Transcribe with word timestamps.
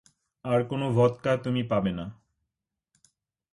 আর 0.45 0.59
কোনো 0.63 0.85
ভদকা 0.91 1.31
তুমি 1.37 1.61
পাবে 1.63 1.91
না। 1.91 2.05